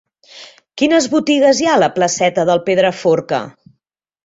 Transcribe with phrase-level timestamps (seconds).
[0.81, 3.45] Quines botigues hi ha a la placeta del Pedraforca?